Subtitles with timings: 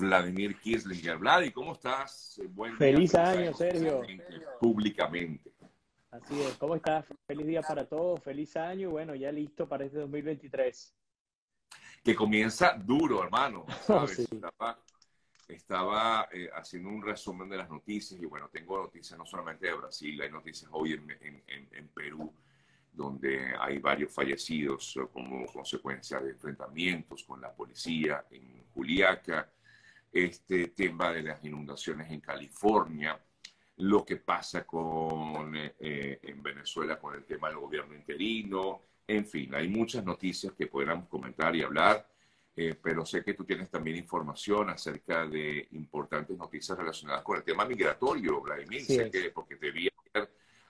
[0.00, 1.18] Vladimir Kirslinger.
[1.18, 2.40] Vladi, ¿cómo estás?
[2.50, 4.02] Buen feliz año, Sergio.
[4.60, 5.52] Públicamente.
[6.10, 7.06] Así es, ¿cómo estás?
[7.26, 10.94] Feliz día para todos, feliz año y bueno, ya listo para este 2023.
[12.02, 13.66] Que comienza duro, hermano.
[15.48, 19.74] Estaba, eh, haciendo un resumen de las noticias y bueno, tengo noticias no solamente de
[19.74, 21.42] Brasil, hay noticias hoy en,
[21.72, 22.32] en Perú
[22.92, 29.50] donde hay varios fallecidos como consecuencia de enfrentamientos con la policía en Juliaca,
[30.12, 33.20] este tema de las inundaciones en California,
[33.76, 39.54] lo que pasa con, eh, en Venezuela con el tema del gobierno interino, en fin,
[39.54, 42.06] hay muchas noticias que podríamos comentar y hablar,
[42.54, 47.42] eh, pero sé que tú tienes también información acerca de importantes noticias relacionadas con el
[47.42, 49.88] tema migratorio, Vladimir, sé que porque te vi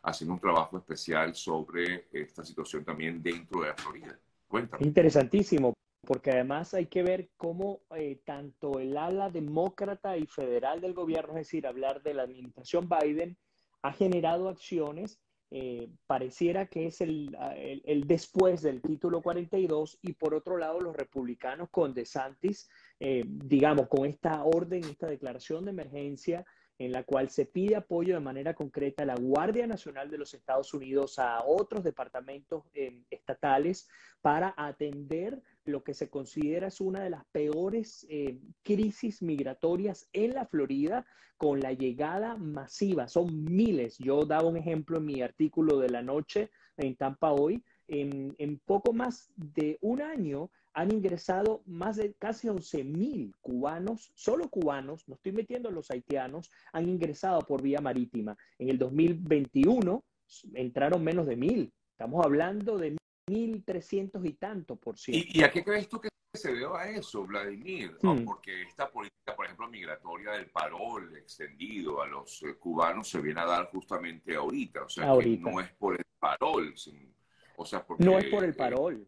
[0.03, 4.19] haciendo un trabajo especial sobre esta situación también dentro de la Florida.
[4.49, 4.87] Cuéntame.
[4.87, 5.75] Interesantísimo,
[6.07, 11.33] porque además hay que ver cómo eh, tanto el ala demócrata y federal del gobierno,
[11.33, 13.37] es decir, hablar de la administración Biden,
[13.83, 15.21] ha generado acciones,
[15.53, 20.97] eh, pareciera que es el, el, después del título 42, y por otro lado los
[20.97, 22.69] republicanos con DeSantis,
[23.01, 26.47] eh, digamos, con esta orden, esta declaración de emergencia,
[26.79, 30.33] en la cual se pide apoyo de manera concreta a la Guardia Nacional de los
[30.33, 33.87] Estados Unidos, a otros departamentos eh, estatales,
[34.23, 40.35] para atender lo que se considera es una de las peores eh, crisis migratorias en
[40.35, 43.09] la Florida, con la llegada masiva.
[43.09, 43.97] Son miles.
[43.99, 47.65] Yo daba un ejemplo en mi artículo de la noche en Tampa hoy.
[47.89, 54.13] En, en poco más de un año han ingresado más de casi 11 mil cubanos,
[54.15, 58.37] solo cubanos, no estoy metiendo los haitianos, han ingresado por vía marítima.
[58.59, 60.05] En el 2021
[60.55, 61.73] entraron menos de mil.
[61.93, 63.00] Estamos hablando de
[63.31, 65.29] 1.300 y tanto por ciento.
[65.33, 67.97] ¿Y, a qué crees tú que se debe a eso, Vladimir?
[68.03, 68.25] Hmm.
[68.25, 73.41] Porque esta política, por ejemplo, migratoria del parol extendido a los eh, cubanos se viene
[73.41, 74.85] a dar justamente ahorita.
[74.85, 76.75] O sea, que no es por el parol.
[77.57, 79.07] o sea, porque, no es por el eh, parol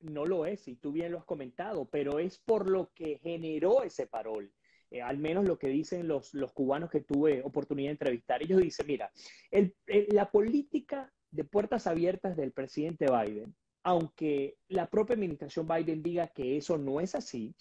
[0.00, 3.82] no lo es, y tú bien lo has comentado, pero es por lo que generó
[3.82, 4.52] ese parol.
[4.90, 8.42] Eh, al menos lo que dicen los, los, cubanos que tuve oportunidad de entrevistar.
[8.42, 9.12] Ellos dicen, mira,
[9.86, 16.56] la política de puertas abiertas del presidente Biden, aunque la propia administración Biden diga que
[16.56, 17.54] eso no es así,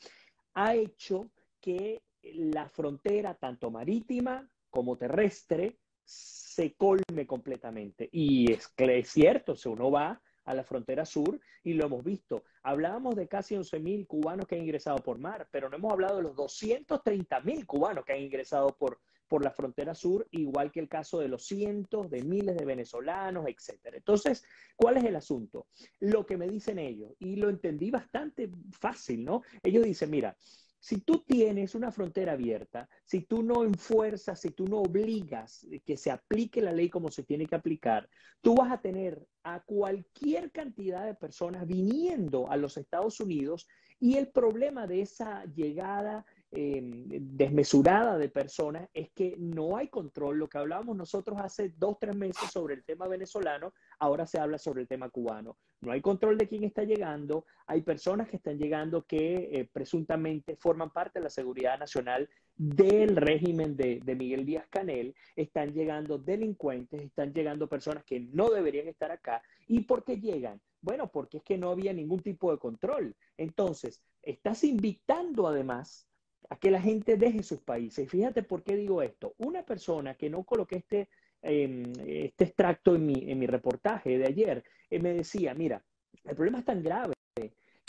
[0.53, 1.29] ha hecho
[1.61, 8.09] que la frontera, tanto marítima como terrestre, se colme completamente.
[8.11, 8.73] Y es,
[9.05, 12.43] cierto, si uno va a la frontera sur y lo hemos visto.
[12.63, 16.23] Hablábamos de casi 11.000 cubanos que han ingresado por mar, pero no hemos hablado de
[16.23, 21.19] los 230.000 cubanos que han ingresado por, por la frontera sur, igual que el caso
[21.19, 23.97] de los cientos de miles de venezolanos, etcétera.
[23.97, 24.43] Entonces,
[24.75, 25.67] ¿cuál es el asunto?
[25.99, 29.41] Lo que me dicen ellos, y lo entendí bastante fácil, ¿no?
[29.63, 30.35] Ellos dicen, mira,
[30.79, 35.97] si tú tienes una frontera abierta, si tú no enfuerzas, si tú no obligas que
[35.97, 38.07] se aplique la ley como se tiene que aplicar,
[38.41, 43.67] tú vas a tener a cualquier cantidad de personas viniendo a los Estados Unidos
[43.99, 50.37] y el problema de esa llegada Em, desmesurada de personas es que no hay control.
[50.37, 54.57] Lo que hablábamos nosotros hace dos, tres meses sobre el tema venezolano, ahora se habla
[54.57, 55.57] sobre el tema cubano.
[55.81, 57.45] No hay control de quién está llegando.
[57.65, 63.17] Hay personas que están llegando que eh, presuntamente forman parte de la seguridad nacional del
[63.17, 65.15] régimen de, de, Miguel Díaz Canel.
[65.35, 69.43] Están llegando delincuentes, están llegando personas que no deberían estar acá.
[69.67, 70.61] ¿Y por qué llegan?
[70.81, 73.15] Bueno, porque es que no había ningún tipo de control.
[73.35, 76.06] Entonces, estás invitando además
[76.49, 78.09] a que la gente deje sus países.
[78.09, 79.33] Fíjate por qué digo esto.
[79.37, 81.09] Una persona que no coloqué este,
[81.41, 85.83] em, este extracto en mi, en mi reportaje de ayer, eh, me decía, mira,
[86.23, 87.13] el problema es tan grave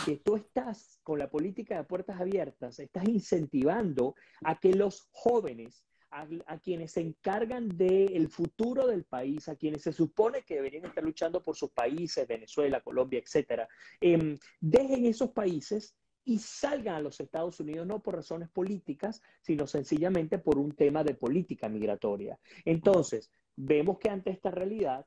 [0.04, 4.14] que tú estás con la política de puertas abiertas, estás incentivando
[4.44, 9.92] a que los jóvenes, a, quienes se encargan del futuro del país, a quienes se
[9.92, 13.69] supone que deberían estar luchando por sus países, Venezuela, Colombia, etcétera,
[14.00, 15.94] em, dejen esos países
[16.28, 21.02] y salgan a los Estados Unidos no por razones políticas, sino sencillamente por un tema
[21.02, 22.38] de política migratoria.
[22.67, 25.06] Entonces, vemos que ante esta realidad,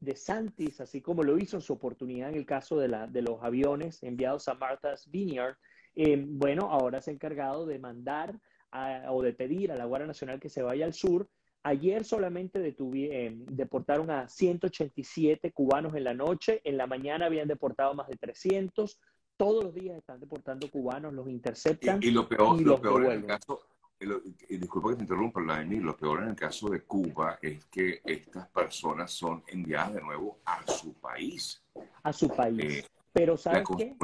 [0.00, 3.20] de Santis, así como lo hizo en su oportunidad en el caso de, la, de
[3.20, 5.56] los aviones enviados a Martha's Vineyard,
[5.94, 8.38] eh, bueno, ahora se ha encargado de mandar
[9.10, 11.28] o de pedir a la Guardia Nacional que se vaya al sur.
[11.62, 17.92] Ayer solamente eh, deportaron a 187 cubanos en la noche, en la mañana habían deportado
[17.92, 18.98] más de 300,
[19.38, 22.00] todos los días están deportando cubanos, los interceptan.
[22.02, 23.60] Y, lo peor, lo peor en el caso,
[24.00, 28.48] y disculpa que te interrumpa, lo peor en el caso de Cuba es que estas
[28.48, 31.62] personas son enviadas de nuevo a su país.
[32.02, 32.84] A su país.
[32.84, 33.96] Eh, Pero ¿sabes qué?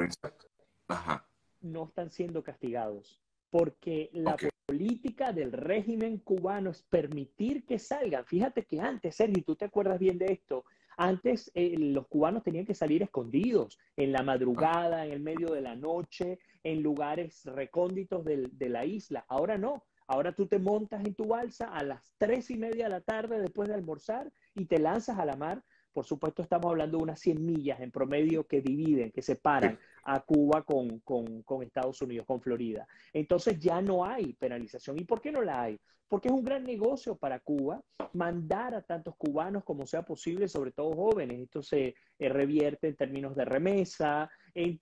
[0.88, 1.26] Ajá.
[1.60, 3.20] No están siendo castigados.
[3.50, 8.24] porque la política del régimen cubano es permitir que salgan.
[8.24, 10.64] Fíjate que antes, Sergio, tú te acuerdas bien de esto,
[10.96, 15.60] antes eh, los cubanos tenían que salir escondidos en la madrugada, en el medio de
[15.60, 19.24] la noche, en lugares recónditos de la isla.
[19.28, 19.84] Ahora no.
[20.06, 23.40] Ahora tú te montas en tu balsa a las tres y media de la tarde
[23.40, 25.64] después de almorzar y te lanzas a la mar
[25.94, 30.20] por supuesto, estamos hablando de unas 100 millas en promedio que dividen, que separan a
[30.20, 32.86] Cuba con, Estados Unidos, con Florida.
[33.12, 34.98] Entonces ya no hay penalización.
[34.98, 35.80] ¿Y por qué no la hay?
[36.08, 37.80] Porque es un gran negocio para Cuba
[38.12, 41.40] mandar a tantos cubanos como sea posible, sobre todo jóvenes.
[41.40, 44.78] Esto se eh, revierte en términos de remesa, en,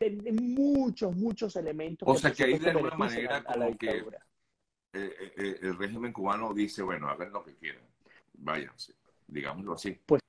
[0.54, 2.08] muchos, muchos elementos.
[2.08, 3.98] O sea que ahí de alguna manera como que
[4.94, 7.84] eh, eh, el régimen cubano dice, bueno, hagan lo que quieran,
[8.32, 8.94] váyanse,
[9.26, 9.98] digámoslo así.
[10.06, 10.22] Pues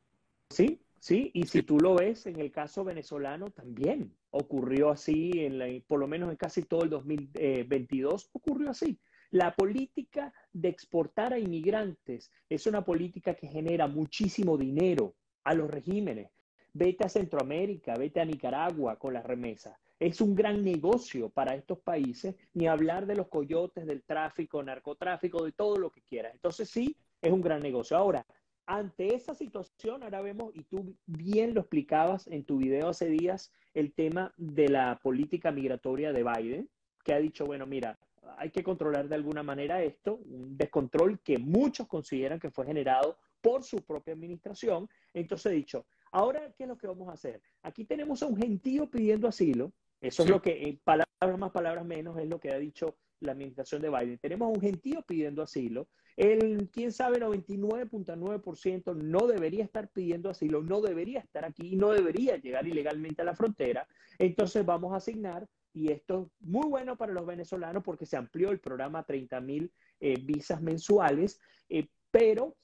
[0.53, 5.83] Sí, sí, y si tú lo ves en el caso venezolano también ocurrió así, en
[5.87, 8.99] por lo menos en casi todo el 2022 ocurrió así.
[9.31, 15.71] La política de exportar a inmigrantes es una política que genera muchísimo dinero a los
[15.71, 16.29] regímenes.
[16.71, 19.75] Vete a Centroamérica, vete a Nicaragua con las remesas.
[19.99, 25.43] Es un gran negocio para estos países, ni hablar de los coyotes, del tráfico, narcotráfico,
[25.43, 26.35] de todo lo que quieras.
[26.35, 27.97] Entonces sí, es un gran negocio.
[27.97, 28.23] Ahora,
[28.65, 33.51] ante esa situación, ahora vemos, y tú bien lo explicabas en tu video hace días,
[33.73, 36.69] el tema de la política migratoria de Biden,
[37.03, 37.99] que ha dicho, bueno, mira,
[38.37, 43.17] hay que controlar de alguna manera esto, un descontrol que muchos consideran que fue generado
[43.41, 44.87] por su propia administración.
[45.13, 47.41] Entonces he dicho, ahora, ¿qué es lo que vamos a hacer?
[47.61, 51.85] Aquí tenemos a un gentío pidiendo asilo, eso es lo que, en palabras más, palabras
[51.85, 54.17] menos, es lo que ha dicho la administración de Biden.
[54.19, 55.87] Tenemos un gentío pidiendo asilo.
[56.15, 62.37] El, quién sabe, 99.9% no debería estar pidiendo asilo, no debería estar aquí, no debería
[62.37, 63.87] llegar ilegalmente a la frontera.
[64.19, 68.51] Entonces vamos a asignar, y esto es muy bueno para los venezolanos porque se amplió
[68.51, 72.55] el programa a 30 mil eh, visas mensuales, eh, pero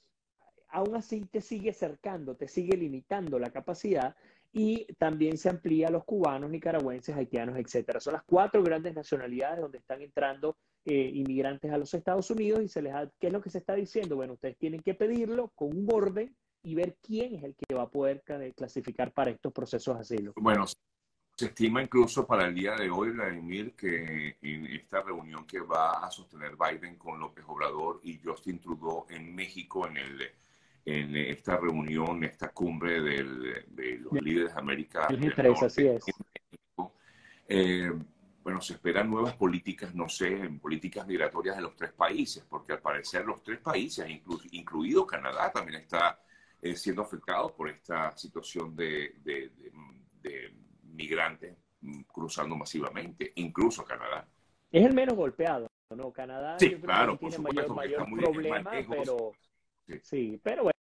[0.68, 4.16] aún así te sigue cercando, te sigue limitando la capacidad
[4.52, 8.00] y también se amplía a los cubanos, nicaragüenses, haitianos, etcétera.
[8.00, 12.68] Son las cuatro grandes nacionalidades donde están entrando eh, inmigrantes a los Estados Unidos y
[12.68, 14.16] se les ¿qué es lo que se está diciendo?
[14.16, 17.84] Bueno, ustedes tienen que pedirlo con un orden y ver quién es el que va
[17.84, 18.24] a poder
[18.56, 20.34] clasificar para estos procesos de asilo.
[20.36, 20.66] Bueno,
[21.36, 26.06] se estima incluso para el día de hoy, Vladimir, que en esta reunión que va
[26.06, 30.32] a sostener Biden con López Obrador y Justin Trudeau en México, en el
[30.90, 35.08] en esta reunión, esta cumbre del, de los líderes de América.
[35.62, 36.04] así es.
[37.48, 37.92] Eh,
[38.44, 42.80] bueno, se esperan nuevas políticas, no sé, políticas migratorias de los tres países, porque al
[42.80, 44.06] parecer los tres países,
[44.52, 46.20] incluido Canadá, también está
[46.62, 49.52] eh, siendo afectado por esta situación de, de,
[50.84, 54.28] migrantes mm, cruzando masivamente, incluso Canadá.
[54.72, 56.12] Es el menos golpeado, ¿no?
[56.12, 59.32] Canadá sí, claro, tiene mayor, mayor problema, pero
[60.04, 60.79] Sí, pero bueno,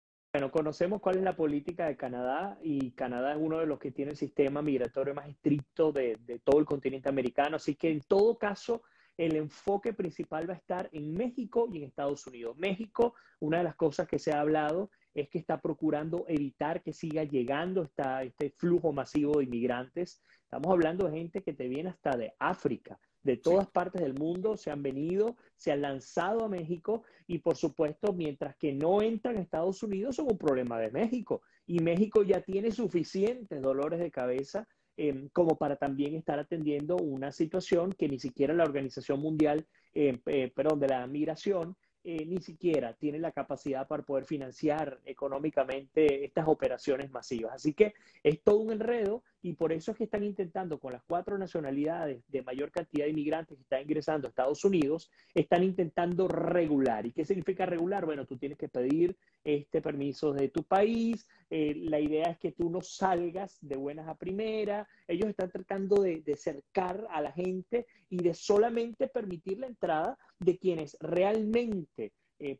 [0.52, 4.12] conocemos cuál es la política de Canadá y Canadá es uno de los que tiene
[4.12, 8.84] el sistema migratorio más estricto de, todo el continente americano, así que en todo caso
[9.18, 12.58] el enfoque principal va a estar en México y en Estados Unidos.
[12.58, 16.92] México, una de las cosas que se ha hablado es que está procurando evitar que
[16.92, 20.22] siga llegando este flujo masivo de inmigrantes.
[20.44, 24.56] Estamos hablando de gente que te viene hasta de África, de todas partes del mundo
[24.56, 29.38] se han venido, se han lanzado a México y por supuesto, mientras que no entran
[29.38, 31.42] a Estados Unidos, son un problema de México.
[31.66, 37.32] Y México ya tiene suficientes dolores de cabeza em, como para también estar atendiendo una
[37.32, 41.76] situación que ni siquiera la Organización Mundial, em, eh, perdón, de la Migración
[42.08, 47.56] eh, ni siquiera tiene la capacidad para poder financiar económicamente estas operaciones masivas.
[47.56, 51.04] Así que es todo un enredo y por eso es que están intentando con las
[51.04, 56.28] cuatro nacionalidades de mayor cantidad de inmigrantes que están ingresando a Estados Unidos, están intentando
[56.28, 57.06] regular.
[57.06, 58.08] ¿Y qué significa regular?
[58.08, 62.54] Bueno, tú tienes que pedir este permiso de tu país, eh, la idea es que
[62.54, 67.32] tú no salgas de buenas a primera, ellos están tratando de, de cercar a la
[67.32, 72.58] gente y de solamente permitir la entrada de quienes realmente eh,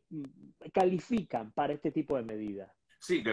[0.72, 2.70] califican para este tipo de medidas.
[3.00, 3.24] Sí,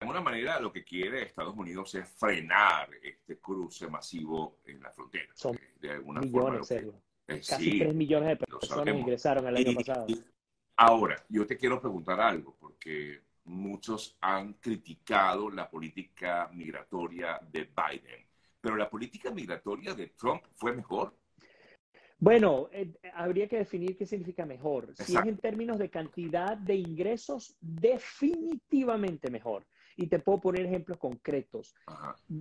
[0.00, 5.32] alguna manera lo que quiere Estados Unidos es frenar este cruce masivo en la frontera.
[5.34, 10.06] Son de alguna millones, forma, eh, Casi 3 millones de personas ingresaron el año pasado.
[10.76, 18.26] ahora, yo te quiero preguntar algo, porque muchos han criticado la política migratoria de Biden,
[18.60, 21.14] pero la política migratoria de Trump fue mejor.
[22.18, 24.94] Bueno, eh, habría que definir qué significa mejor.
[24.94, 29.66] Si es en términos de cantidad de ingresos, definitivamente mejor.
[29.96, 31.74] Y te puedo poner ejemplos concretos.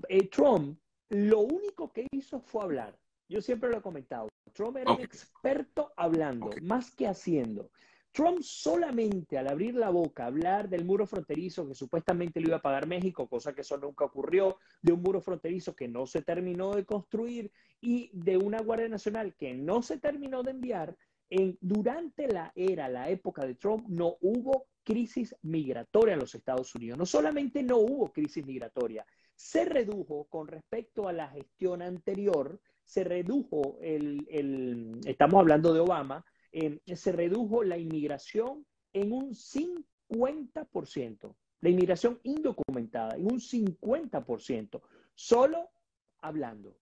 [0.08, 0.80] Eh, Trump
[1.10, 2.98] lo único que hizo fue hablar.
[3.28, 4.30] Yo siempre lo he comentado.
[4.54, 7.70] Trump era un experto hablando, más que haciendo.
[8.12, 12.62] Trump solamente al abrir la boca, hablar del muro fronterizo que supuestamente lo iba a
[12.62, 16.74] pagar México, cosa que eso nunca ocurrió, de un muro fronterizo que no se terminó
[16.74, 17.52] de construir
[17.82, 20.98] y de una Guardia Nacional que no se terminó de enviar,
[21.30, 26.74] en, durante la era, la época de Trump, no hubo crisis migratoria en los Estados
[26.76, 26.98] Unidos.
[26.98, 29.06] No solamente no hubo crisis migratoria,
[29.36, 36.26] se redujo con respecto a la gestión anterior, se redujo el, estamos hablando de Obama,
[36.52, 44.82] eh, se redujo la inmigración en un 50%, la inmigración indocumentada en un 50%,
[45.14, 45.70] solo
[46.18, 46.76] hablando.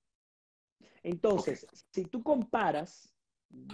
[1.03, 3.13] Entonces, si tú comparas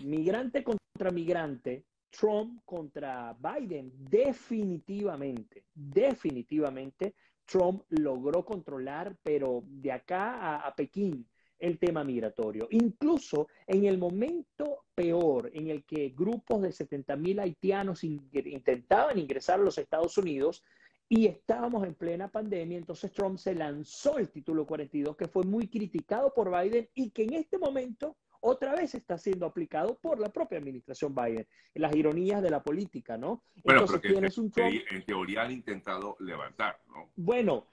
[0.03, 1.86] migrante contra migrante,
[2.17, 7.15] Trump contra Biden, definitivamente, definitivamente,
[7.46, 11.27] Trump logró controlar, pero de acá a, Pekín,
[11.60, 12.67] el tema migratorio.
[12.72, 19.60] Incluso en el momento peor en el que grupos de 70 mil haitianos intentaban ingresar
[19.60, 20.63] a los Estados Unidos
[21.10, 25.67] y estábamos en plena pandemia, entonces Trump se lanzó el título 42 que fue muy
[25.67, 30.29] criticado por Biden y que en este momento otra vez está siendo aplicado por la
[30.29, 31.47] propia administración Biden.
[31.75, 33.43] Las ironías de la política, ¿no?
[33.63, 37.09] Bueno, Entonces tienes un En teoría han intentado levantar, ¿no?
[37.15, 37.67] Bueno,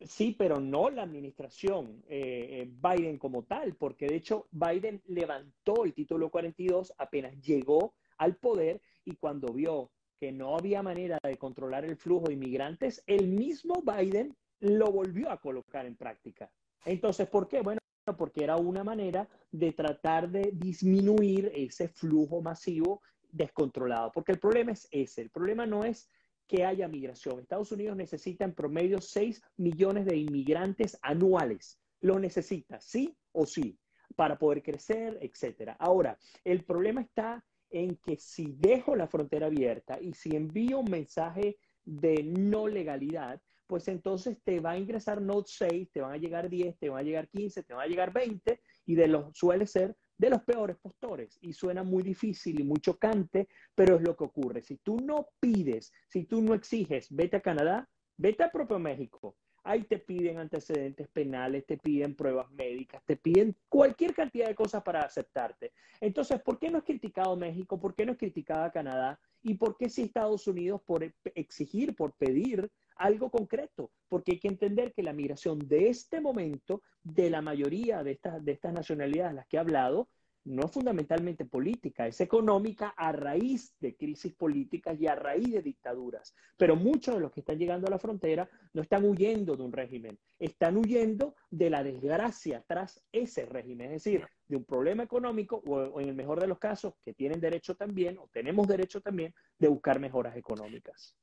[0.00, 5.84] sí, pero no la administración eh, eh, Biden como tal, porque de hecho Biden levantó
[5.84, 11.36] el título 42 apenas llegó al poder y cuando vio que no había manera de
[11.36, 16.50] controlar el flujo de inmigrantes, el mismo Biden lo volvió a colocar en práctica.
[16.86, 17.60] Entonces, ¿por qué?
[17.60, 17.79] Bueno,
[18.16, 23.02] porque era una manera de tratar de disminuir ese flujo masivo
[23.32, 26.08] descontrolado, porque el problema es ese, el problema no es
[26.46, 27.38] que haya migración.
[27.38, 31.78] Estados Unidos necesita en promedio 6 millones de inmigrantes anuales.
[32.00, 33.78] Lo necesita, sí o sí,
[34.16, 35.76] para poder crecer, etcétera.
[35.78, 40.90] Ahora, el problema está en que si dejo la frontera abierta y si envío un
[40.90, 43.40] mensaje de no legalidad,
[43.70, 46.98] pues entonces te va a ingresar Note 6, te van a llegar 10, te van
[46.98, 50.42] a llegar 15, te van a llegar 20 y de los suele ser de los
[50.42, 54.60] peores postores y suena muy difícil y muy chocante, pero es lo que ocurre.
[54.60, 59.36] Si tú no pides, si tú no exiges, vete a Canadá, vete a propio México.
[59.62, 64.82] Ahí te piden antecedentes penales, te piden pruebas médicas, te piden cualquier cantidad de cosas
[64.82, 65.72] para aceptarte.
[66.00, 67.78] Entonces, ¿por qué no es criticado México?
[67.78, 69.20] ¿Por qué no es criticada Canadá?
[69.42, 71.04] ¿Y por qué si Estados Unidos por
[71.36, 72.68] exigir, por pedir
[73.00, 78.02] algo concreto, porque hay que entender que la migración de este momento, de la mayoría
[78.02, 80.08] de estas, de estas nacionalidades a las que he hablado,
[80.44, 85.62] no es fundamentalmente política, es económica a raíz de crisis políticas y a raíz de
[85.62, 86.34] dictaduras.
[86.56, 89.72] Pero muchos de los que están llegando a la frontera no están huyendo de un
[89.72, 95.62] régimen, están huyendo de la desgracia tras ese régimen, es decir, de un problema económico
[95.66, 99.34] o, en el mejor de los casos, que tienen derecho también, o tenemos derecho también,
[99.58, 101.16] de buscar mejoras económicas.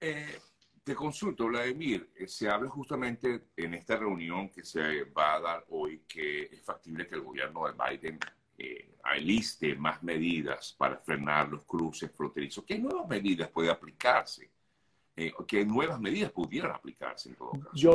[0.00, 0.38] Eh,
[0.84, 5.64] te consulto, Vladimir, eh, se habla justamente en esta reunión que se va a dar
[5.70, 8.18] hoy que es factible que el gobierno de Biden
[8.58, 12.64] eh, aliste más medidas para frenar los cruces fronterizos.
[12.64, 14.50] ¿Qué nuevas medidas puede aplicarse?
[15.16, 17.70] Eh, ¿Qué nuevas medidas pudieran aplicarse en todo caso?
[17.74, 17.94] Yo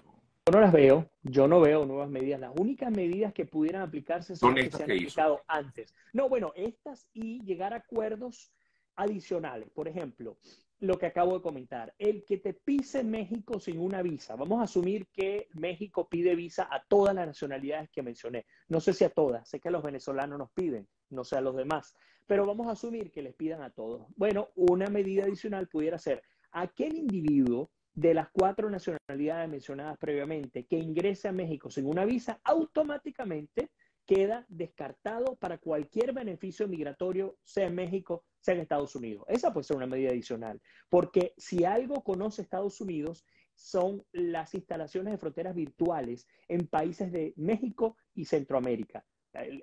[0.51, 2.39] no las veo, yo no veo nuevas medidas.
[2.39, 5.93] Las únicas medidas que pudieran aplicarse son, las que se han aplicado antes.
[6.13, 8.53] No, bueno, estas y llegar a acuerdos
[8.95, 9.69] adicionales.
[9.71, 10.37] Por ejemplo,
[10.79, 11.93] lo que acabo de comentar.
[11.97, 14.35] El que te pise México sin una visa.
[14.35, 18.45] Vamos a asumir que México pide visa a todas las nacionalidades que mencioné.
[18.67, 19.49] No sé si a todas.
[19.49, 21.95] Sé que los venezolanos nos piden, no sé a los demás.
[22.25, 24.07] Pero vamos a asumir que les pidan a todos.
[24.15, 30.77] Bueno, una medida adicional pudiera ser aquel individuo de las cuatro nacionalidades mencionadas previamente que
[30.77, 33.71] ingrese a México sin una visa, automáticamente
[34.07, 39.25] queda descartado para cualquier beneficio migratorio, sea en México, sea en Estados Unidos.
[39.27, 45.11] Esa puede ser una medida adicional, porque si algo conoce Estados Unidos son las instalaciones
[45.11, 49.03] de fronteras virtuales en países de México y Centroamérica.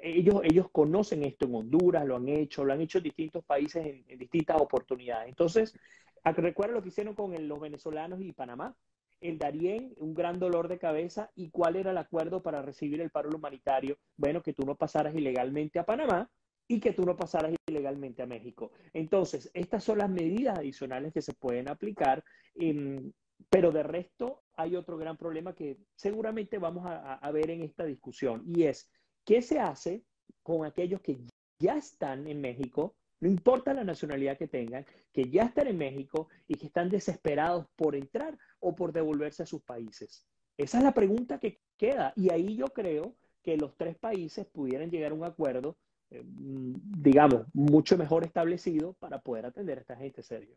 [0.03, 3.87] Ellos, ellos conocen esto en Honduras, lo han hecho, lo han hecho en distintos países
[3.87, 5.29] en, distintas oportunidades.
[5.29, 5.77] Entonces,
[6.25, 8.77] recuerda lo que hicieron con los venezolanos y Panamá,
[9.21, 13.11] el Darién, un gran dolor de cabeza, y cuál era el acuerdo para recibir el
[13.11, 13.99] paro humanitario.
[14.17, 16.31] Bueno, que tú no pasaras ilegalmente a Panamá
[16.67, 18.73] y que tú no pasaras ilegalmente a México.
[18.93, 23.13] Entonces, estas son las medidas adicionales que se pueden aplicar, em,
[23.51, 27.85] pero de resto hay otro gran problema que seguramente vamos a, a ver en esta
[27.85, 28.91] discusión, y es,
[29.25, 30.05] ¿qué se hace
[30.43, 31.19] con aquellos que
[31.59, 36.29] ya están en México, no importa la nacionalidad que tengan, que ya están en México
[36.47, 40.27] y que están desesperados por entrar o por devolverse a sus países.
[40.57, 42.13] Esa es la pregunta que queda.
[42.17, 45.77] Y ahí yo creo que los tres países pudieran llegar a un acuerdo,
[46.11, 50.57] eh, digamos, mucho mejor establecido para poder atender a esta gente serio.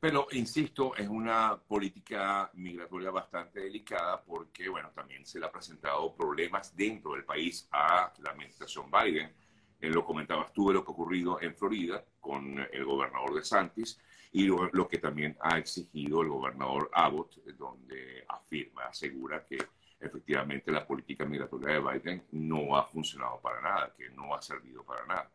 [0.00, 6.14] Pero, insisto, es una política migratoria bastante delicada porque, bueno, también se le ha presentado
[6.14, 9.32] problemas dentro del país a la administración Biden.
[9.80, 13.44] Eh, lo comentabas tú de lo que ha ocurrido en Florida con el gobernador de
[13.44, 13.98] Santis
[14.32, 19.58] y lo, que también ha exigido el gobernador Abbott, donde afirma, asegura que
[19.98, 24.84] efectivamente la política migratoria de Biden no ha funcionado para nada, que no ha servido
[24.84, 25.30] para nada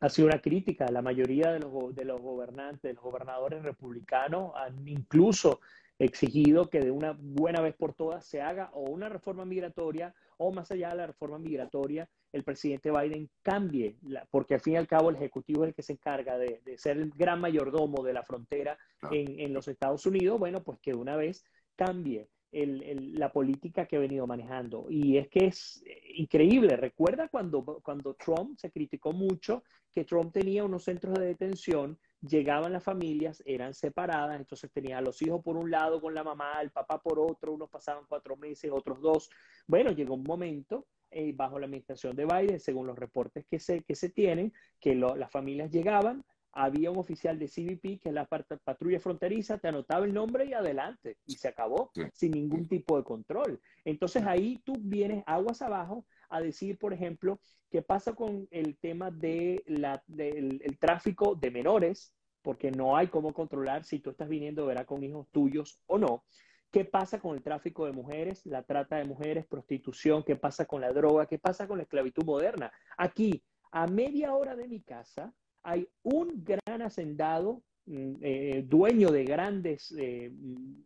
[0.00, 0.90] ha sido una crítica.
[0.90, 5.60] La mayoría de los, de los gobernantes, de los gobernadores republicanos han incluso
[5.98, 10.50] exigido que de una buena vez por todas se haga o una reforma migratoria o
[10.52, 13.96] más allá de la reforma migratoria, el presidente Biden cambie,
[14.30, 16.96] porque al fin y al cabo el Ejecutivo es el que se encarga de, ser
[16.96, 18.78] el gran mayordomo de la frontera
[19.10, 21.44] en, en los Estados Unidos, bueno, pues que de una vez
[21.76, 24.86] cambie la política que ha venido manejando.
[24.90, 26.76] Y es que es eh, increíble.
[26.76, 32.72] Recuerda cuando, cuando Trump se criticó mucho que Trump tenía unos centros de detención, llegaban
[32.72, 36.60] las familias, eran separadas, entonces tenía a los hijos por un lado con la mamá,
[36.60, 39.30] el papá por otro, unos pasaban cuatro meses, otros dos.
[39.66, 43.82] Bueno, llegó un momento eh, bajo la administración de Biden, según los reportes que se,
[43.82, 48.26] que se tienen, que las familias llegaban, había un oficial de CBP, que es la
[48.26, 53.04] patrulla fronteriza, te anotaba el nombre y adelante, y se acabó, sin ningún tipo de
[53.04, 53.60] control.
[53.84, 57.40] Entonces ahí tú vienes aguas abajo a decir, por ejemplo,
[57.70, 63.08] qué pasa con el tema de la, del el tráfico de menores, porque no hay
[63.08, 66.24] cómo controlar si tú estás viniendo verá con hijos tuyos o no.
[66.70, 70.22] ¿Qué pasa con el tráfico de mujeres, la trata de mujeres, prostitución?
[70.22, 71.26] ¿Qué pasa con la droga?
[71.26, 72.72] ¿Qué pasa con la esclavitud moderna?
[72.96, 75.34] Aquí, a media hora de mi casa,
[75.64, 80.30] hay un gran hacendado, mm, eh, dueño de grandes eh,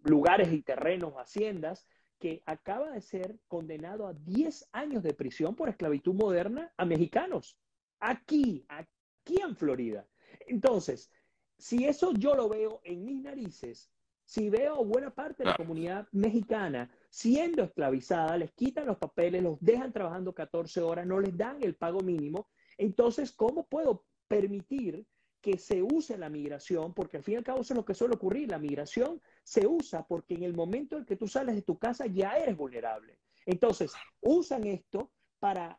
[0.04, 1.86] lugares y terrenos, haciendas,
[2.18, 7.58] que acaba de ser condenado a 10 años de prisión por esclavitud moderna a mexicanos.
[8.00, 10.06] Aquí, aquí en Florida.
[10.46, 11.10] Entonces,
[11.58, 13.90] si eso yo lo veo en mis narices,
[14.24, 19.58] si veo buena parte de la comunidad mexicana siendo esclavizada, les quitan los papeles, los
[19.60, 25.06] dejan trabajando 14 horas, no les dan el pago mínimo, entonces, ¿cómo puedo permitir
[25.44, 27.92] que se use la migración, porque al fin y al cabo eso es lo que
[27.92, 28.50] suele ocurrir.
[28.50, 32.06] La migración se usa porque en el momento en que tú sales de tu casa
[32.06, 33.18] ya eres vulnerable.
[33.44, 35.78] Entonces, usan esto para,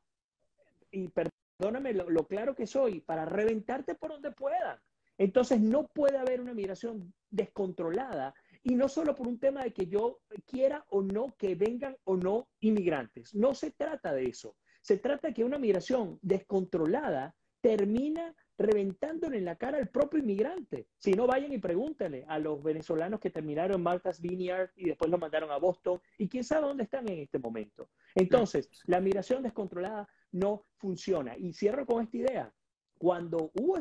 [0.91, 4.79] y perdóname lo, claro que soy, para reventarte por donde puedan.
[5.17, 9.87] Entonces, no puede haber una migración descontrolada y no solo por un tema de que
[9.87, 13.35] yo quiera o no que vengan o no inmigrantes.
[13.35, 14.57] No se trata de eso.
[14.81, 20.87] Se trata de que una migración descontrolada termina reventándole en la cara al propio inmigrante.
[20.97, 25.11] Si no, vayan y pregúntenle a los venezolanos que terminaron en Martha's Vineyard y después
[25.11, 27.89] lo mandaron a Boston y quién sabe dónde están en este momento.
[28.13, 31.37] Entonces, la migración descontrolada no funciona.
[31.37, 32.53] Y cierro con esta idea.
[32.97, 33.77] Cuando hubo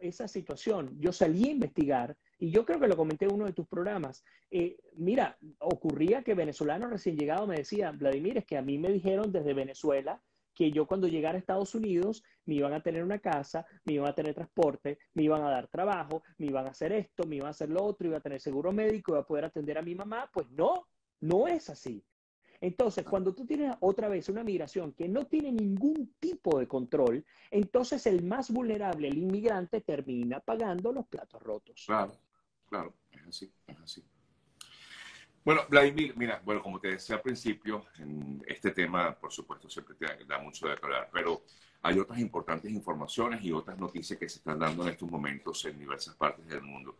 [0.00, 3.52] esa, situación, yo salí a investigar y yo creo que lo comenté en uno de
[3.52, 4.24] tus programas.
[4.50, 8.90] Eh, mira, ocurría que venezolanos recién llegados me decían, Vladimir, es que a mí me
[8.90, 10.20] dijeron desde Venezuela
[10.54, 14.08] que yo cuando llegara a Estados Unidos me iban a tener una casa, me iban
[14.08, 17.46] a tener transporte, me iban a dar trabajo, me iban a hacer esto, me iban
[17.46, 19.94] a hacer lo otro, iba a tener seguro médico, iba a poder atender a mi
[19.94, 20.28] mamá.
[20.32, 20.88] Pues no,
[21.20, 22.02] no es así.
[22.60, 27.24] Entonces, cuando tú tienes otra vez una migración que no tiene ningún tipo de control,
[27.50, 31.84] entonces el más vulnerable, el inmigrante, termina pagando los platos rotos.
[31.86, 32.12] Claro,
[32.68, 34.04] claro, es así, es así.
[35.44, 39.94] Bueno, Vladimir, mira, bueno, como te decía al principio, en este tema, por supuesto, siempre
[39.94, 41.42] te da mucho de hablar, pero
[41.82, 45.78] hay otras importantes informaciones y otras noticias que se están dando en estos momentos en
[45.78, 46.96] diversas partes del mundo.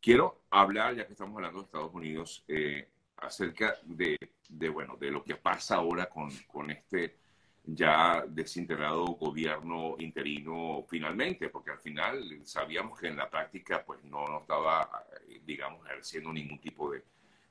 [0.00, 2.88] Quiero hablar, ya que estamos hablando de Estados Unidos, eh,
[3.26, 4.16] acerca de,
[4.48, 7.18] de, bueno, de lo que pasa ahora con, este
[7.66, 14.40] ya desintegrado gobierno interino finalmente, porque al final sabíamos que en la práctica pues no,
[14.40, 15.06] estaba,
[15.44, 17.02] digamos, ejerciendo ningún tipo de,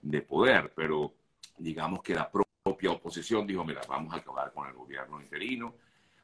[0.02, 1.16] de poder, pero
[1.58, 5.76] digamos que la propia oposición dijo, mira, vamos a acabar con el gobierno interino.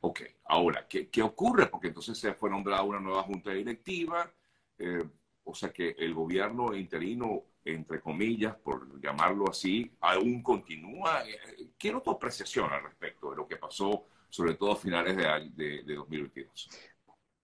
[0.02, 1.68] Ok, ahora, ¿qué, qué ocurre?
[1.68, 4.32] Porque entonces se fue nombrada una nueva junta directiva,
[4.78, 5.04] eh,
[5.44, 11.24] o sea que el gobierno interino, entre comillas, por llamarlo así, aún continúa.
[11.78, 15.24] Quiero tu apreciación al respecto de lo que pasó, sobre todo a finales de,
[15.56, 16.70] de, de 2022.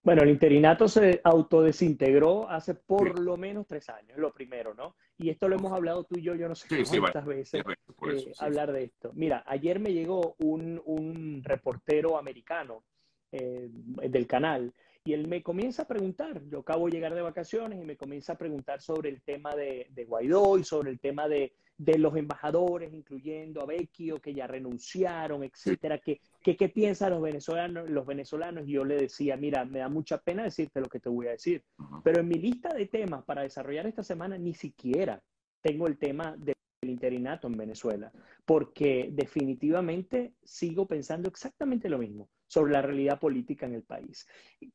[0.05, 4.95] Bueno, el interinato se autodesintegró hace por lo menos tres años, lo primero, ¿no?
[5.17, 6.67] Y esto lo hemos hablado tú y yo, yo no sé
[6.99, 9.11] cuántas veces eh, hablar de esto.
[9.15, 12.83] Mira, ayer me llegó un, reportero americano
[13.31, 14.71] eh, del canal
[15.05, 18.33] y él me comienza a preguntar, yo acabo de llegar de vacaciones y me comienza
[18.33, 22.91] a preguntar sobre el tema de, Guaidó y sobre el tema de, de los embajadores,
[22.91, 28.67] incluyendo a Vecchio, que ya renunciaron, etcétera, que, ¿qué piensan los venezolanos, los venezolanos?
[28.67, 31.31] Y yo le decía, mira, me da mucha pena decirte lo que te voy a
[31.31, 31.63] decir,
[32.03, 35.21] pero en mi lista de temas para desarrollar esta semana ni siquiera
[35.61, 38.11] tengo el tema del interinato en Venezuela,
[38.43, 44.27] porque definitivamente sigo pensando exactamente lo mismo sobre la realidad política en el país.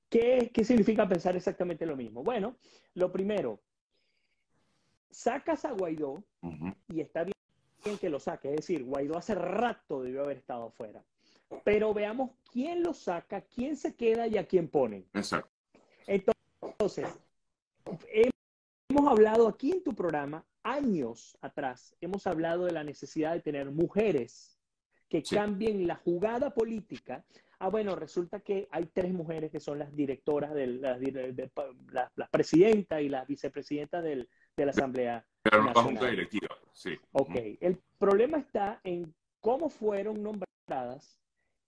[0.08, 2.22] ¿Qué, qué significa pensar exactamente lo mismo?
[2.22, 2.56] Bueno,
[2.94, 3.60] lo primero,
[5.10, 6.22] sacas a Guaidó
[6.88, 7.34] y está bien
[7.98, 8.50] que lo saque.
[8.50, 11.04] Es decir, Guaidó hace rato debió haber estado afuera.
[11.64, 15.04] Pero veamos quién lo saca, quién se queda y a quién ponen.
[15.14, 15.50] Exacto.
[16.06, 17.06] Entonces,
[18.88, 23.70] hemos hablado aquí en tu programa, años atrás, hemos hablado de la necesidad de tener
[23.70, 24.58] mujeres
[25.08, 27.24] que cambien la jugada política.
[27.62, 30.98] Ah, bueno, resulta que hay tres mujeres que son las directoras, de, las,
[32.16, 35.26] las presidentas y las vicepresidentas del, de la Asamblea.
[35.42, 36.94] Pero no junta directiva, sí.
[37.12, 41.20] Ok, el problema está en cómo fueron nombradas,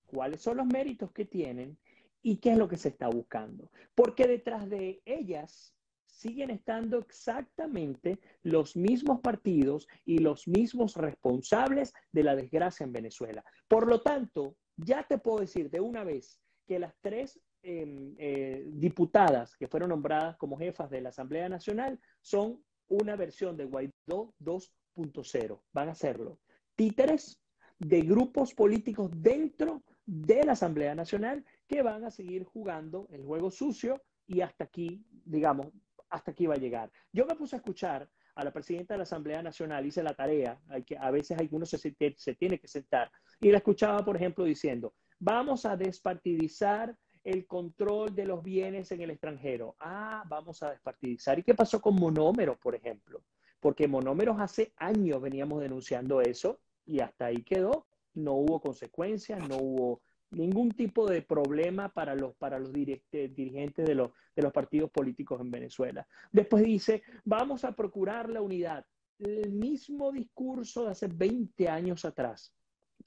[0.06, 1.76] cuáles son los méritos que tienen
[2.22, 3.70] y qué es lo que se está buscando.
[3.94, 5.74] Porque detrás de ellas
[6.06, 13.44] siguen estando exactamente los mismos partidos y los mismos responsables de la desgracia en Venezuela.
[13.68, 18.64] Por lo tanto, ya te puedo decir de una vez que las tres em, eh,
[18.72, 24.34] diputadas que fueron nombradas como jefas de la Asamblea Nacional son una versión de Guaidó
[24.40, 25.62] 2.0.
[25.72, 26.38] Van a hacerlo.
[26.74, 27.40] Títeres
[27.78, 33.50] de grupos políticos dentro de la Asamblea Nacional que van a seguir jugando el juego
[33.50, 35.68] sucio y hasta aquí, digamos,
[36.12, 36.90] hasta aquí va a llegar.
[37.12, 40.60] Yo me puse a escuchar a la presidenta de la Asamblea Nacional, hice la tarea,
[40.68, 44.44] hay que, a veces algunos se, se tiene que sentar, y la escuchaba, por ejemplo,
[44.44, 49.76] diciendo, vamos a despartidizar el control de los bienes en el extranjero.
[49.78, 51.38] Ah, vamos a despartidizar.
[51.38, 53.22] ¿Y qué pasó con monómeros, por ejemplo?
[53.60, 57.86] Porque monómeros hace años veníamos denunciando eso y hasta ahí quedó.
[58.14, 63.94] No hubo consecuencias, no hubo ningún tipo de problema para los, para los dirigentes de
[63.94, 66.06] los, de los partidos políticos en Venezuela.
[66.30, 68.84] Después dice, vamos a procurar la unidad.
[69.18, 72.52] El mismo discurso de hace 20 años atrás.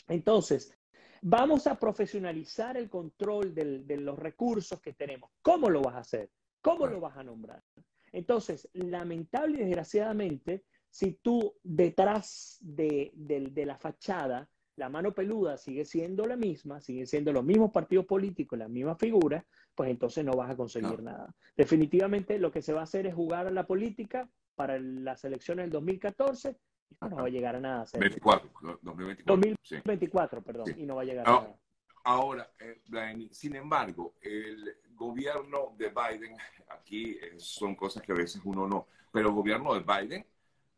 [0.08, 0.78] Entonces,
[1.28, 5.32] Vamos a profesionalizar el control de los recursos que tenemos.
[5.42, 6.30] ¿Cómo lo vas a hacer?
[6.62, 7.64] ¿Cómo lo vas a nombrar?
[8.12, 13.12] Entonces, lamentable y desgraciadamente, si tú detrás de,
[13.66, 18.60] la fachada, la mano peluda sigue siendo la misma, sigue siendo los mismos partidos políticos,
[18.60, 21.34] las mismas figuras, pues entonces no vas a conseguir nada.
[21.56, 25.66] Definitivamente lo que se va a hacer es jugar a la política para las elecciones
[25.66, 26.58] del 2014
[27.02, 27.86] no va a llegar a nada.
[27.94, 28.50] 24,
[28.82, 29.24] 2024.
[29.26, 31.56] 2024, perdón, y no va a llegar a nada.
[32.04, 32.82] Ahora, eh,
[33.32, 36.38] sin embargo, el gobierno de Biden,
[36.70, 40.26] aquí eh, son cosas que a veces uno no, pero el gobierno de Biden,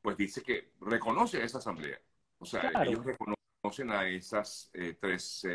[0.02, 2.00] pues dice que reconoce esa asamblea.
[2.40, 3.37] O sea, ellos reconocen
[3.90, 5.46] a esas eh, tres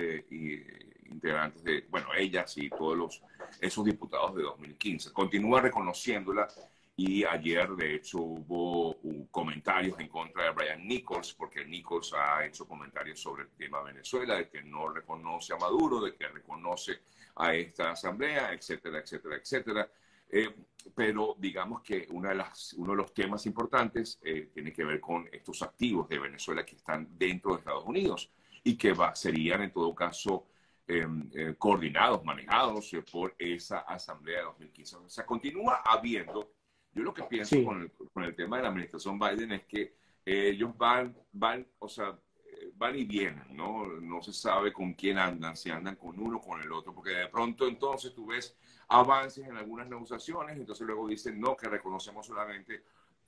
[1.07, 3.23] integrantes de, bueno, ellas y todos los,
[3.61, 5.13] esos diputados de 2015.
[5.13, 6.49] Continúa reconociéndola
[6.97, 8.97] y ayer, de hecho, hubo
[9.31, 14.37] comentarios en contra de Brian Nichols, porque Nichols ha hecho comentarios sobre el tema Venezuela,
[14.37, 17.01] de que no reconoce a Maduro, de que reconoce
[17.37, 19.91] a esta asamblea, etcétera, etcétera, etcétera.
[20.33, 20.49] Eh,
[20.95, 24.99] pero digamos que una de las, uno de los temas importantes eh, tiene que ver
[24.99, 28.33] con estos activos de Venezuela que están dentro de Estados Unidos
[28.65, 30.47] y que va, serían en todo caso
[30.89, 34.97] em, eh, coordinados, manejados por esa asamblea de 2015.
[34.97, 36.55] O sea, continúa habiendo
[36.95, 39.95] yo lo que pienso con, el, con, el, tema de la administración Biden es que
[40.25, 42.19] ellos van, van, o sea,
[42.77, 43.87] van y vienen, ¿no?
[43.87, 47.11] No se sabe con quién andan, si andan con uno o con el otro, porque
[47.11, 48.57] de pronto entonces tú ves
[48.89, 52.85] avances en algunas negociaciones, entonces luego dicen, no, que reconocemos solamente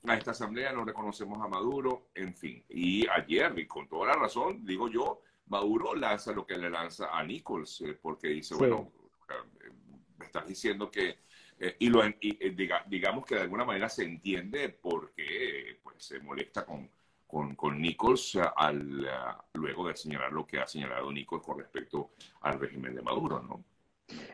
[0.07, 2.63] a esta asamblea, no reconocemos a Maduro, en fin.
[2.69, 7.17] Y ayer, y con toda la razón, digo yo, Maduro lanza lo que le lanza
[7.17, 8.91] a Nichols, eh, porque dice, bueno,
[9.29, 9.71] eh,
[10.17, 11.25] me estás diciendo que
[11.57, 12.15] eh, y, lo, eh,
[12.87, 16.89] digamos que de alguna manera se entiende por qué pues, se molesta con,
[17.35, 19.05] con, con Nichols al,
[19.55, 23.61] luego de señalar lo que ha señalado Nichols con respecto al régimen de Maduro, ¿no?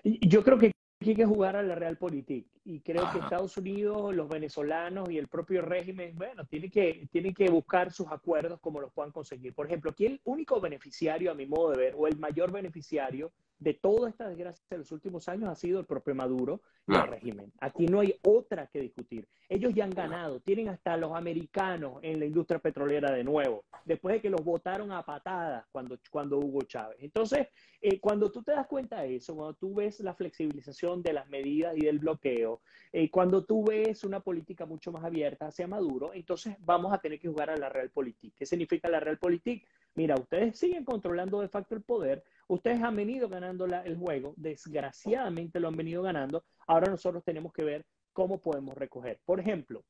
[0.03, 4.29] Yo creo que hay que jugar a la realpolitik y creo que Estados Unidos, los
[4.29, 8.93] venezolanos y el propio régimen, bueno, tienen que, tienen que buscar sus acuerdos como los
[8.93, 9.55] puedan conseguir.
[9.55, 13.31] Por ejemplo, aquí el único beneficiario, a mi modo de ver, o el mayor beneficiario
[13.61, 17.07] de toda esta desgracia de los últimos años ha sido el propio Maduro y el
[17.07, 17.53] régimen.
[17.59, 19.27] Aquí no hay otra que discutir.
[19.47, 24.15] Ellos ya han ganado, tienen hasta los americanos en la industria petrolera de nuevo, después
[24.15, 26.97] de que los votaron a patadas cuando, cuando Hugo Chávez.
[27.01, 27.49] Entonces,
[27.81, 31.29] eh, cuando tú te das cuenta de eso, cuando tú ves la flexibilización de las
[31.29, 32.61] medidas y del bloqueo.
[32.91, 37.19] Eh, cuando tú ves una política mucho más abierta hacia Maduro, entonces vamos a tener
[37.19, 38.33] que jugar a la Realpolitik.
[38.35, 39.67] ¿Qué significa la Realpolitik?
[39.95, 45.59] Mira, ustedes siguen controlando de facto el poder, ustedes han venido ganando el juego, desgraciadamente
[45.59, 49.19] lo han venido ganando, ahora nosotros tenemos que ver cómo podemos recoger.
[49.25, 49.83] Por ejemplo,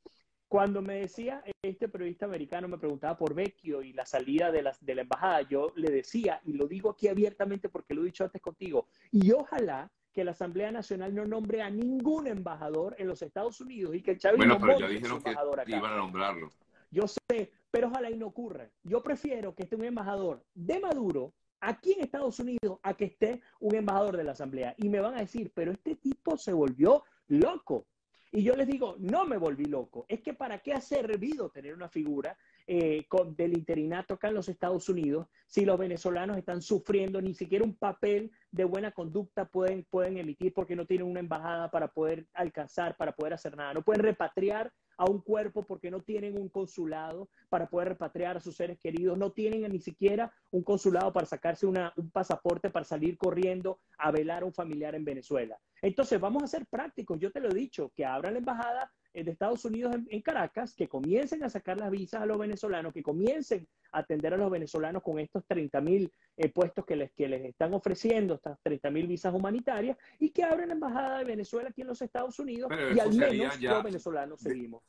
[0.47, 4.75] cuando me decía este periodista americano, me preguntaba por Vecchio y la salida de la,
[4.81, 8.23] de la embajada, yo le decía, y lo digo aquí abiertamente porque lo he dicho
[8.23, 13.21] antes contigo, y ojalá que la Asamblea Nacional no nombre a ningún embajador en los
[13.21, 15.31] Estados Unidos y que el chavismo bueno, pero ya dijeron que
[15.67, 16.49] iban a nombrarlo.
[16.89, 18.69] Yo sé, pero ojalá y no ocurra.
[18.84, 23.41] Yo prefiero que esté un embajador de Maduro aquí en Estados Unidos a que esté
[23.60, 24.75] un embajador de la Asamblea.
[24.77, 27.88] Y me van a decir, pero este tipo se volvió loco.
[28.34, 30.05] Y yo les digo, no me volví loco.
[30.07, 33.05] Es que para qué ha servido tener una figura eh,
[33.36, 37.75] del interinato acá en los Estados Unidos si los venezolanos están sufriendo, ni siquiera un
[37.75, 42.95] papel de buena conducta pueden, pueden emitir porque no tienen una embajada para poder alcanzar,
[42.95, 43.73] para poder hacer nada.
[43.73, 48.41] No pueden repatriar a un cuerpo porque no tienen un consulado para poder repatriar a
[48.41, 52.86] sus seres queridos, no tienen ni siquiera un consulado para sacarse una, un pasaporte para
[52.86, 55.58] salir corriendo a velar a un familiar en Venezuela.
[55.82, 57.19] Entonces, vamos a ser prácticos.
[57.19, 60.88] Yo te lo he dicho, que abran la embajada de Estados Unidos en, Caracas, que
[60.88, 65.04] comiencen a sacar las visas a los venezolanos, que comiencen a atender a los venezolanos
[65.04, 69.08] con estos 30 mil eh, puestos que les, que les están ofreciendo, estas 30 mil
[69.08, 73.00] visas humanitarias, y que abran la embajada de Venezuela aquí en los Estados Unidos, y
[73.00, 74.82] al menos los venezolanos seguimos.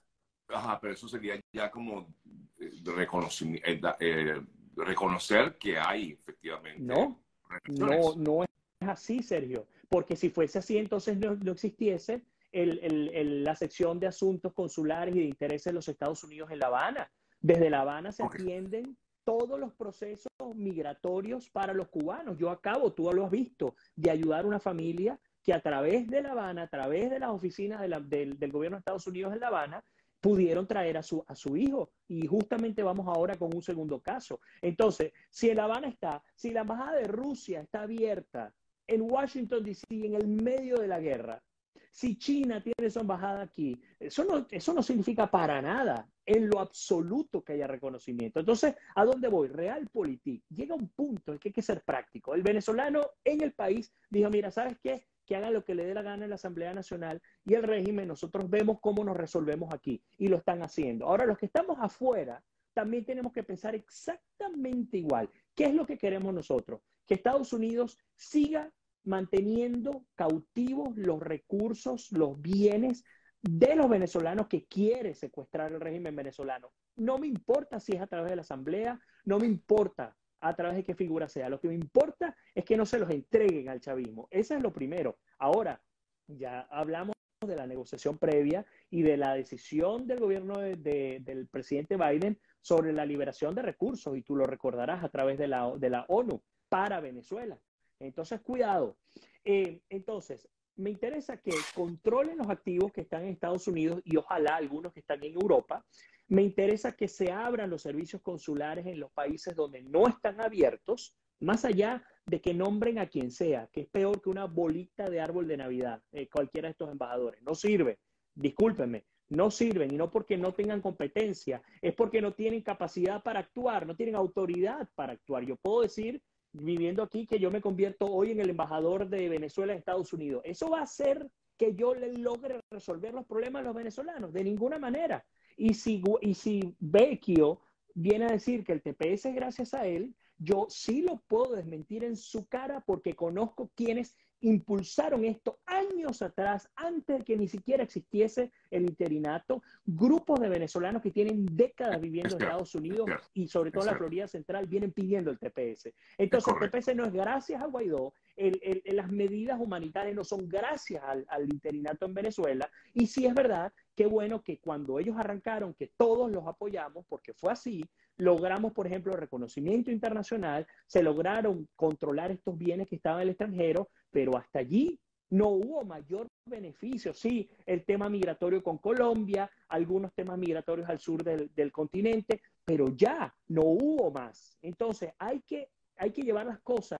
[0.48, 2.14] Ajá, pero eso sería ya como
[2.58, 4.40] eh,
[4.76, 6.80] reconocer que hay efectivamente.
[6.80, 7.20] No,
[7.66, 8.48] no, no es
[8.80, 15.14] así, Sergio, porque si fuese así, entonces no, no existiese la sección de asuntos consulares
[15.16, 17.10] y de intereses de los Estados Unidos en La Habana.
[17.40, 22.38] Desde La Habana se atienden todos los procesos migratorios para los cubanos.
[22.38, 26.22] Yo acabo, tú lo has visto, de ayudar a una familia que a través de
[26.22, 29.84] La Habana, a través de las oficinas del, gobierno de Estados Unidos en La Habana,
[30.20, 31.90] pudieron traer a su, a su hijo.
[32.06, 34.40] Y justamente vamos ahora con un segundo caso.
[34.60, 38.54] Entonces, si en La Habana está, si la embajada de Rusia está abierta
[38.86, 41.42] en Washington, D.C., en el medio de la guerra,
[41.92, 46.58] si China tiene su embajada aquí, eso no, eso no significa para nada en lo
[46.58, 48.40] absoluto que haya reconocimiento.
[48.40, 49.48] Entonces, ¿a dónde voy?
[49.48, 50.42] Realpolitik.
[50.48, 52.34] Llega un punto en que hay que ser práctico.
[52.34, 55.06] El venezolano en el país dijo, mira, ¿sabes qué?
[55.26, 58.08] Que haga lo que le dé la gana en la Asamblea Nacional y el régimen,
[58.08, 60.02] nosotros vemos cómo nos resolvemos aquí.
[60.16, 61.06] Y lo están haciendo.
[61.06, 65.28] Ahora, los que estamos afuera, también tenemos que pensar exactamente igual.
[65.54, 66.80] ¿Qué es lo que queremos nosotros?
[67.06, 68.72] Que Estados Unidos siga
[69.04, 73.04] manteniendo cautivos los recursos, los bienes
[73.42, 76.72] de los venezolanos que quiere secuestrar el régimen venezolano.
[76.96, 80.76] No me importa si es a través de la Asamblea, no me importa a través
[80.76, 81.48] de qué figura sea.
[81.48, 84.28] Lo que me importa es que no se los entreguen al chavismo.
[84.30, 85.18] Eso es lo primero.
[85.38, 85.82] Ahora,
[86.28, 87.14] ya hablamos
[87.46, 93.04] de la negociación previa y de la decisión del gobierno del presidente Biden sobre la
[93.04, 97.00] liberación de recursos, y tú lo recordarás a través de la, de la ONU para
[97.00, 97.58] Venezuela.
[98.06, 98.96] Entonces, cuidado.
[99.44, 104.56] Eh, entonces, me interesa que controlen los activos que están en Estados Unidos y ojalá
[104.56, 105.84] algunos que están en Europa.
[106.28, 111.16] Me interesa que se abran los servicios consulares en los países donde no están abiertos,
[111.40, 115.20] más allá de que nombren a quien sea, que es peor que una bolita de
[115.20, 117.42] árbol de Navidad, eh, cualquiera de estos embajadores.
[117.42, 117.98] No sirve.
[118.34, 123.40] Discúlpenme, no sirven y no porque no tengan competencia, es porque no tienen capacidad para
[123.40, 125.44] actuar, no tienen autoridad para actuar.
[125.44, 129.72] Yo puedo decir viviendo aquí que yo me convierto hoy en el embajador de Venezuela
[129.72, 130.42] en Estados Unidos.
[130.44, 134.32] ¿Eso va a hacer que yo le logre resolver los problemas a los venezolanos?
[134.32, 135.24] De ninguna manera.
[135.56, 137.60] Y si, y si Vecchio
[137.94, 142.04] viene a decir que el TPS es gracias a él, yo sí lo puedo desmentir
[142.04, 147.82] en su cara porque conozco quienes impulsaron esto años atrás, antes de que ni siquiera
[147.82, 153.70] existiese el interinato, grupos de venezolanos que tienen décadas viviendo en Estados Unidos y sobre
[153.70, 155.92] todo en la Florida Central vienen pidiendo el TPS.
[156.18, 161.24] Entonces el TPS no es gracias a Guaidó, las medidas humanitarias no son gracias al,
[161.28, 165.92] al interinato en Venezuela y sí es verdad qué bueno que cuando ellos arrancaron, que
[165.96, 167.84] todos los apoyamos, porque fue así,
[168.16, 173.88] logramos, por ejemplo, reconocimiento internacional, se lograron controlar estos bienes que estaban en el extranjero,
[174.10, 174.98] pero hasta allí
[175.30, 177.14] no hubo mayor beneficio.
[177.14, 183.34] Sí, el tema migratorio con Colombia, algunos temas migratorios al sur del, continente, pero ya
[183.48, 184.58] no hubo más.
[184.60, 186.98] Entonces, hay que, hay que llevar las cosas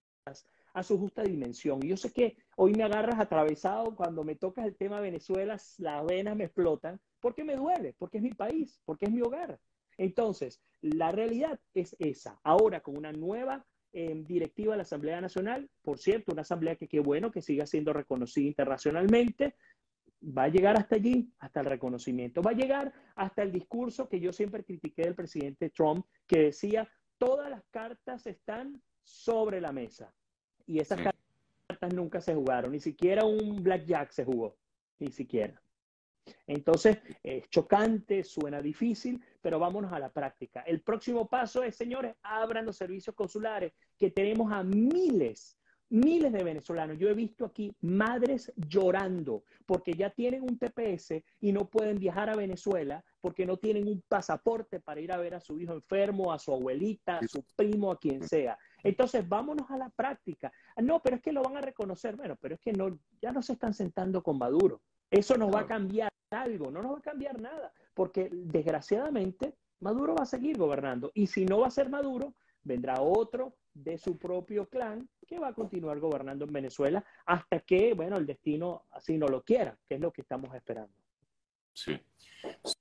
[0.74, 1.80] a su justa dimensión.
[1.82, 6.06] Y yo sé que hoy me agarras atravesado cuando me tocas el tema Venezuela, las
[6.06, 9.58] venas me explotan, porque me duele, porque es mi país, porque es mi hogar.
[9.98, 12.40] Entonces, la realidad es esa.
[12.42, 16.88] Ahora, con una nueva eh, directiva de la Asamblea Nacional, por cierto, una asamblea que
[16.88, 19.54] qué bueno que siga siendo reconocida internacionalmente,
[20.24, 22.42] Va a llegar hasta allí, hasta el reconocimiento.
[22.42, 26.88] Va a llegar hasta el discurso que yo siempre critiqué del presidente Trump, que decía,
[27.18, 30.14] todas las cartas están sobre la mesa.
[30.66, 34.56] Y esas cartas nunca se jugaron, ni siquiera un blackjack se jugó,
[34.98, 35.60] ni siquiera.
[36.46, 40.60] Entonces, es chocante, suena difícil, pero vámonos a la práctica.
[40.62, 45.58] El próximo paso es, señores, abran los servicios consulares, que tenemos a miles,
[45.90, 46.98] miles de venezolanos.
[46.98, 52.30] Yo he visto aquí madres llorando porque ya tienen un TPS y no pueden viajar
[52.30, 56.32] a Venezuela porque no tienen un pasaporte para ir a ver a su hijo enfermo,
[56.32, 58.58] a su abuelita, a su primo, a quien sea.
[58.82, 60.52] Entonces, vámonos a la práctica.
[60.76, 62.16] No, pero es que lo van a reconocer.
[62.16, 64.80] Bueno, pero es que no, ya no se están sentando con Maduro.
[65.10, 70.14] Eso nos va a cambiar algo, no nos va a cambiar nada, porque desgraciadamente Maduro
[70.14, 71.10] va a seguir gobernando.
[71.14, 75.48] Y si no va a ser Maduro, vendrá otro de su propio clan que va
[75.48, 79.96] a continuar gobernando en Venezuela hasta que, bueno, el destino así no lo quiera, que
[79.96, 80.92] es lo que estamos esperando.
[81.72, 81.98] Sí,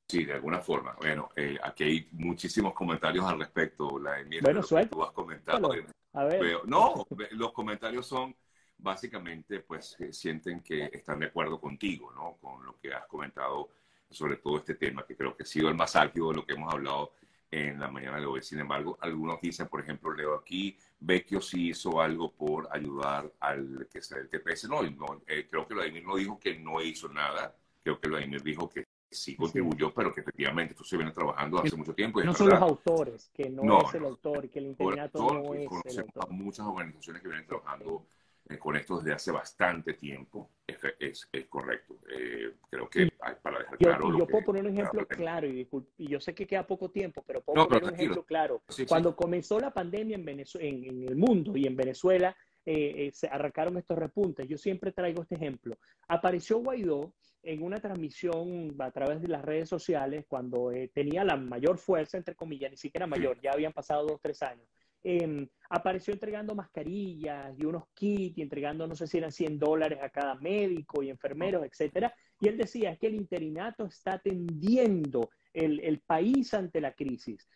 [0.08, 0.96] sí, de alguna forma.
[1.00, 5.72] Bueno, eh, aquí hay muchísimos comentarios al respecto, la bueno, que tú has comentado.
[6.14, 6.60] A ver.
[6.66, 8.36] no, los comentarios son
[8.78, 12.38] básicamente pues eh, sienten que están de acuerdo contigo, ¿no?
[12.42, 13.70] Con lo que has comentado
[14.10, 16.54] sobre todo este tema, que creo que ha sido el más álgido de lo que
[16.54, 17.14] hemos hablado
[17.50, 18.42] en la mañana de hoy.
[18.42, 23.88] Sin embargo, algunos dicen, por ejemplo, leo aquí, Vecchio sí hizo algo por ayudar al
[23.92, 24.70] que sea el TPS.
[24.70, 27.56] No, no eh, creo que Vladimir no dijo que no hizo nada.
[27.84, 31.76] Creo que Vladimir dijo que sí contribuyó, pero que efectivamente esto se viene trabajando hace
[31.76, 32.24] mucho tiempo.
[32.24, 36.00] no son los autores, que no, es el autor, que el interinato no es el
[36.00, 36.32] autor.
[36.32, 38.06] muchas organizaciones que vienen trabajando
[38.50, 40.50] eh, con esto desde hace bastante tiempo.
[40.68, 42.00] Es, es, correcto.
[42.10, 44.12] Eh, creo que para dejar claro.
[44.12, 45.68] Yo, yo puedo poner un ejemplo claro, y,
[45.98, 48.62] y, yo sé que queda poco tiempo, pero puedo poner un ejemplo claro.
[48.88, 53.78] Cuando comenzó la pandemia en, Venezuela, en, el mundo y en Venezuela, eh, se arrancaron
[53.78, 54.48] estos repuntes.
[54.48, 55.78] Yo siempre traigo este ejemplo.
[56.08, 61.78] Apareció Guaidó en una transmisión a través de las redes sociales cuando tenía la mayor
[61.78, 64.68] fuerza, entre comillas, ni siquiera mayor, ya habían pasado dos, tres años.
[65.04, 70.00] Em, apareció entregando mascarillas y unos kits y entregando, no sé si eran 100 dólares
[70.02, 72.14] a cada médico y enfermeros, etcétera.
[72.40, 77.48] Y él decía que el interinato está atendiendo el, el país ante la crisis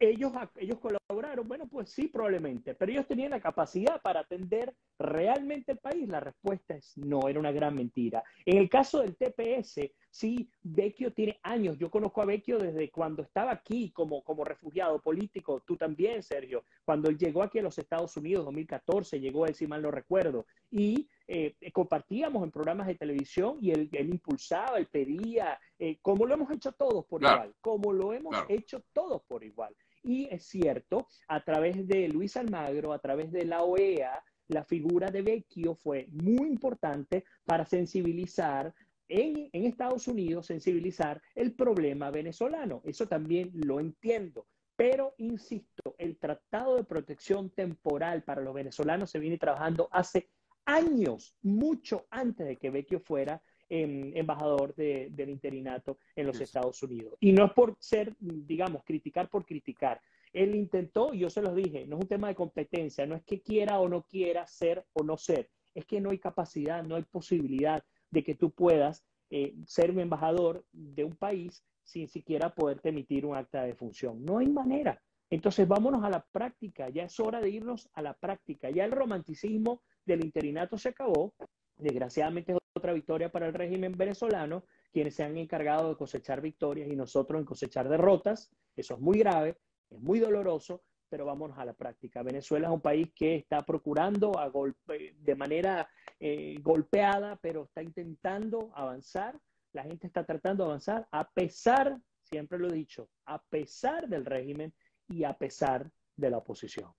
[0.00, 5.72] ellos, ellos colaboraron, bueno, pues sí, probablemente, pero ellos tenían la capacidad para atender realmente
[5.72, 6.08] el país.
[6.08, 8.22] La respuesta es no, era una gran mentira.
[8.44, 11.78] En el caso del TPS, sí, Vecchio tiene años.
[11.78, 15.62] Yo conozco a Vecchio desde cuando estaba aquí como, como refugiado político.
[15.66, 16.64] Tú también, Sergio.
[16.84, 20.46] Cuando él llegó aquí a los Estados Unidos, 2014, llegó él, si mal no recuerdo.
[20.70, 26.34] Y eh, compartíamos en programas de televisión y él, impulsaba, él pedía, eh, como lo
[26.34, 29.74] hemos hecho todos por igual, como lo hemos hecho todos por igual.
[30.02, 35.10] Y es cierto, a través de Luis Almagro, a través de la OEA, la figura
[35.10, 38.74] de Vecchio fue muy importante para sensibilizar
[39.08, 42.82] en, Estados Unidos, sensibilizar el problema venezolano.
[42.84, 44.46] Eso también lo entiendo.
[44.76, 50.30] Pero, insisto, el Tratado de Protección Temporal para los venezolanos se viene trabajando hace
[50.64, 57.14] años, mucho antes de que Vecchio fuera embajador del interinato en los Estados Unidos.
[57.20, 60.00] Y no es por ser, digamos, criticar por criticar.
[60.32, 63.22] Él intentó, y yo se los dije, no es un tema de competencia, no es
[63.24, 66.96] que quiera o no quiera ser o no ser, es que no hay capacidad, no
[66.96, 72.54] hay posibilidad de que tú puedas eh, ser un embajador de un país sin siquiera
[72.54, 74.24] poderte emitir un acta de función.
[74.24, 75.00] No hay manera.
[75.30, 78.70] Entonces vámonos a la práctica, ya es hora de irnos a la práctica.
[78.70, 81.34] Ya el romanticismo del interinato se acabó,
[81.78, 86.88] desgraciadamente es otra victoria para el régimen venezolano, quienes se han encargado de cosechar victorias
[86.88, 88.50] y nosotros en cosechar derrotas.
[88.76, 89.56] Eso es muy grave,
[89.90, 92.22] es muy doloroso, pero vámonos a la práctica.
[92.22, 95.88] Venezuela es un país que está procurando a golpe, de manera
[96.20, 99.38] eh, golpeada, pero está intentando avanzar.
[99.72, 104.24] La gente está tratando de avanzar a pesar, siempre lo he dicho, a pesar del
[104.24, 104.72] régimen
[105.08, 106.92] y a pesar de la oposición.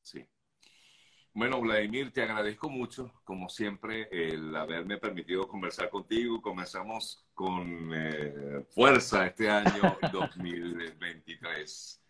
[0.00, 0.26] Sí.
[1.34, 6.42] Bueno, Vladimir, te agradezco mucho, como siempre, el haberme permitido conversar contigo.
[6.42, 12.02] Comenzamos con eh, fuerza este año 2023.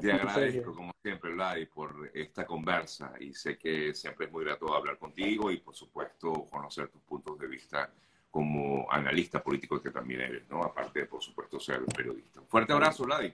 [0.00, 4.74] te agradezco, como siempre, Vlad, por esta conversa y sé que siempre es muy grato
[4.74, 7.88] hablar contigo y, por supuesto, conocer tus puntos de vista
[8.32, 10.64] como analista político que también eres, ¿no?
[10.64, 12.40] Aparte de, por supuesto, ser periodista.
[12.48, 13.30] fuerte abrazo, Vlad.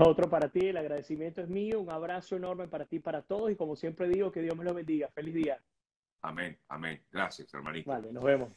[0.00, 3.56] Otro para ti, el agradecimiento es mío, un abrazo enorme para ti, para todos y
[3.56, 5.08] como siempre digo, que Dios me lo bendiga.
[5.08, 5.58] Feliz día.
[6.22, 7.02] Amén, amén.
[7.10, 7.90] Gracias, hermanito.
[7.90, 8.50] Vale, nos vemos.